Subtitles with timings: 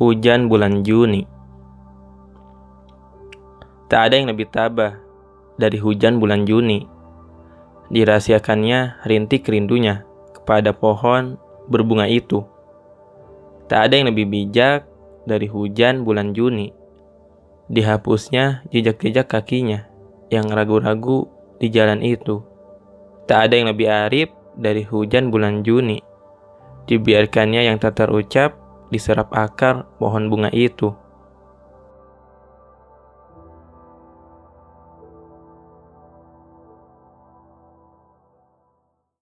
[0.00, 1.28] Hujan bulan Juni
[3.92, 4.96] Tak ada yang lebih tabah
[5.60, 6.88] dari hujan bulan Juni.
[7.92, 11.36] Dirahasiakannya rintik rindunya kepada pohon
[11.68, 12.48] berbunga itu.
[13.68, 14.88] Tak ada yang lebih bijak
[15.28, 16.72] dari hujan bulan Juni.
[17.68, 19.84] Dihapusnya jejak-jejak kakinya
[20.32, 21.28] yang ragu-ragu
[21.60, 22.40] di jalan itu.
[23.28, 26.00] Tak ada yang lebih arif dari hujan bulan Juni.
[26.88, 28.59] Dibiarkannya yang tak terucap
[28.90, 30.92] diserap akar pohon bunga itu.